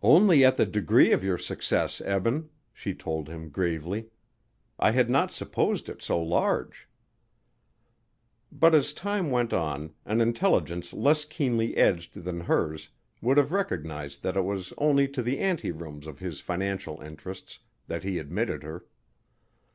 [0.00, 4.06] "Only at the degree of your success, Eben," she told him gravely;
[4.78, 6.88] "I had not supposed it so large."
[8.50, 12.88] But as time went on, an intelligence less keenly edged than hers
[13.20, 18.02] would have recognized that it was only to the anterooms of his financial interests that
[18.02, 18.86] he admitted her.